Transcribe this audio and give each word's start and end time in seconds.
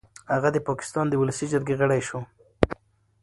هغه 0.33 0.49
د 0.53 0.57
پاکستان 0.67 1.05
د 1.09 1.13
ولسي 1.21 1.45
جرګې 1.53 1.75
غړی 1.81 2.01
شو. 2.07 2.19